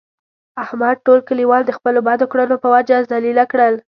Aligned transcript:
احمد 0.63 0.95
ټول 1.05 1.19
کلیوال 1.29 1.61
د 1.65 1.71
خپلو 1.77 1.99
بدو 2.07 2.25
کړنو 2.31 2.55
په 2.63 2.67
وجه 2.75 2.97
ذلیله 3.11 3.45
کړل. 3.51 3.73